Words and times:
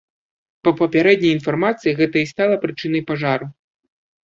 Па 0.67 0.71
папярэдняй 0.79 1.33
інфармацыі, 1.35 1.95
гэта 2.01 2.15
і 2.25 2.29
стала 2.33 2.55
прычынай 2.65 3.07
пажару. 3.13 3.45